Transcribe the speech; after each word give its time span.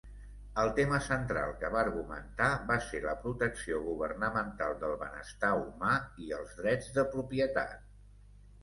El 0.61 0.69
tema 0.77 0.99
central 1.07 1.51
que 1.63 1.69
va 1.75 1.79
argumentar 1.81 2.47
va 2.71 2.77
ser 2.87 3.03
la 3.05 3.13
protecció 3.27 3.83
governamental 3.91 4.75
del 4.87 4.97
benestar 5.05 5.53
humà 5.63 5.95
i 6.29 6.37
els 6.41 6.61
drets 6.65 6.91
de 6.99 7.07
propietat. 7.17 7.91